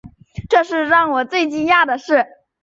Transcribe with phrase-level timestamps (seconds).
[0.49, 2.25] 这是最让我惊讶的事